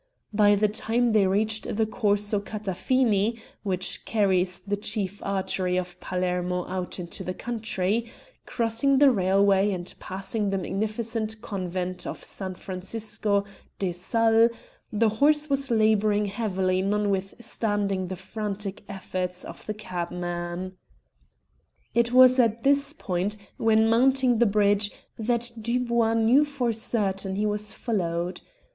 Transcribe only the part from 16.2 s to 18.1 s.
heavily notwithstanding